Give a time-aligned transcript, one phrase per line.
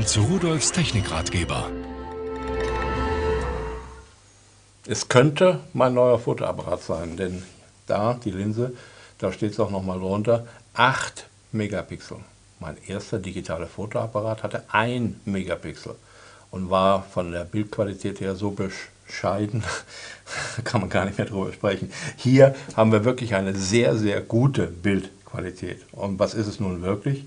[0.00, 1.70] Willkommen zu Rudolfs Technikratgeber.
[4.86, 7.42] Es könnte mein neuer Fotoapparat sein, denn
[7.86, 8.72] da, die Linse,
[9.18, 12.16] da steht es auch nochmal drunter, 8 Megapixel.
[12.60, 15.96] Mein erster digitaler Fotoapparat hatte 1 Megapixel
[16.50, 19.62] und war von der Bildqualität her so bescheiden,
[20.64, 21.92] kann man gar nicht mehr drüber sprechen.
[22.16, 25.82] Hier haben wir wirklich eine sehr, sehr gute Bildqualität.
[25.92, 27.26] Und was ist es nun wirklich?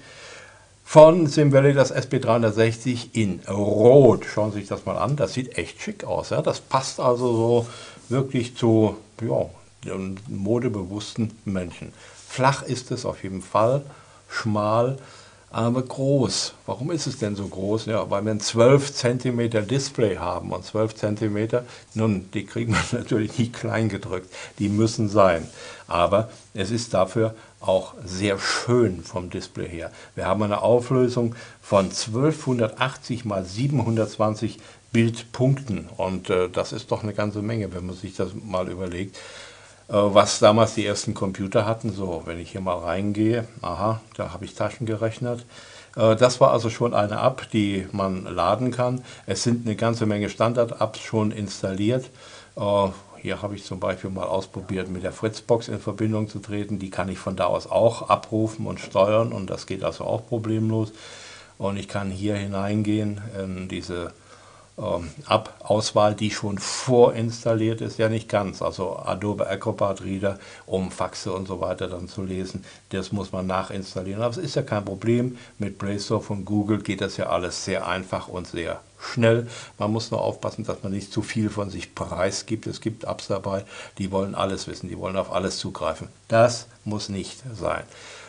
[0.83, 4.25] Von SimValley das SB360 in Rot.
[4.25, 6.29] Schauen Sie sich das mal an, das sieht echt schick aus.
[6.29, 6.41] Ja?
[6.41, 7.67] Das passt also so
[8.09, 9.95] wirklich zu ja,
[10.27, 11.93] modebewussten Menschen.
[12.27, 13.83] Flach ist es auf jeden Fall,
[14.29, 14.97] schmal,
[15.53, 16.55] aber groß.
[16.65, 17.85] Warum ist es denn so groß?
[17.85, 21.47] Ja, weil wir ein 12 cm Display haben und 12 cm,
[21.93, 25.47] nun, die kriegen wir natürlich nicht klein gedrückt, die müssen sein.
[25.87, 29.91] Aber es ist dafür auch sehr schön vom Display her.
[30.15, 34.59] Wir haben eine Auflösung von 1280 mal 720
[34.91, 39.17] Bildpunkten und äh, das ist doch eine ganze Menge, wenn man sich das mal überlegt.
[39.87, 41.91] Äh, was damals die ersten Computer hatten.
[41.91, 45.45] So, wenn ich hier mal reingehe, aha, da habe ich Taschen gerechnet.
[45.95, 49.03] Äh, das war also schon eine App, die man laden kann.
[49.25, 52.09] Es sind eine ganze Menge Standard-Apps schon installiert.
[53.23, 56.77] Hier habe ich zum Beispiel mal ausprobiert, mit der Fritzbox in Verbindung zu treten.
[56.77, 60.27] Die kann ich von da aus auch abrufen und steuern und das geht also auch
[60.27, 60.91] problemlos.
[61.57, 64.11] Und ich kann hier hineingehen in diese
[64.77, 68.61] ähm, Ab-Auswahl, die schon vorinstalliert ist, ja nicht ganz.
[68.61, 73.47] Also Adobe Acrobat Reader, um Faxe und so weiter dann zu lesen, das muss man
[73.47, 74.21] nachinstallieren.
[74.21, 75.37] Aber es ist ja kein Problem.
[75.59, 79.47] Mit Play Store von Google geht das ja alles sehr einfach und sehr schnell.
[79.77, 82.67] Man muss nur aufpassen, dass man nicht zu viel von sich preisgibt.
[82.67, 83.65] Es gibt Apps dabei,
[83.97, 86.07] die wollen alles wissen, die wollen auf alles zugreifen.
[86.27, 87.83] Das muss nicht sein.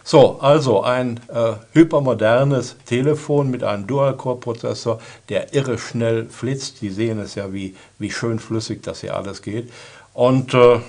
[0.07, 6.79] So, also ein äh, hypermodernes Telefon mit einem Dual-Core-Prozessor, der irre schnell flitzt.
[6.79, 9.73] Sie sehen es ja, wie, wie schön flüssig das hier alles geht.
[10.13, 10.81] Und äh,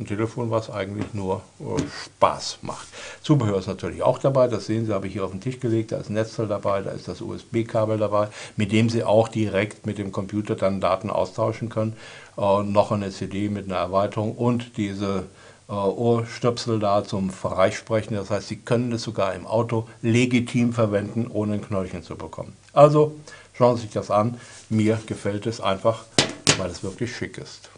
[0.00, 2.88] ein Telefon, was eigentlich nur äh, Spaß macht.
[3.22, 5.92] Zubehör ist natürlich auch dabei, das sehen Sie, habe ich hier auf den Tisch gelegt,
[5.92, 9.86] da ist ein Netzteil dabei, da ist das USB-Kabel dabei, mit dem Sie auch direkt
[9.86, 11.96] mit dem Computer dann Daten austauschen können.
[12.36, 15.24] Äh, noch eine CD mit einer Erweiterung und diese
[15.68, 18.16] äh, Ohrstöpsel da zum Freisprechen.
[18.16, 22.56] Das heißt, Sie können es sogar im Auto legitim verwenden, ohne ein Knöllchen zu bekommen.
[22.72, 23.14] Also
[23.52, 24.40] schauen Sie sich das an.
[24.68, 26.04] Mir gefällt es einfach,
[26.58, 27.70] weil es wirklich schick ist.